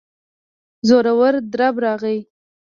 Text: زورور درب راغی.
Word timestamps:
زورور 0.87 1.33
درب 1.53 1.75
راغی. 1.83 2.17